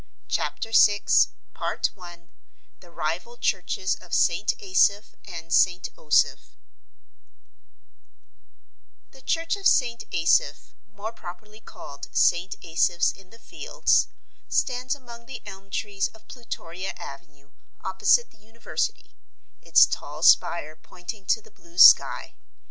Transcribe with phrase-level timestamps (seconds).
[0.27, 1.27] CHAPTER SIX:
[2.79, 4.51] The Rival Churches of St.
[4.59, 5.89] Asaph and St.
[5.95, 6.55] Osoph
[9.11, 10.03] The church of St.
[10.11, 12.55] Asaph, more properly call St.
[12.63, 14.07] Asaph's in the Fields,
[14.47, 19.13] stands among the elm trees of Plutoria Avenue opposite the university,
[19.61, 22.33] its tall spire pointing to the blue sky.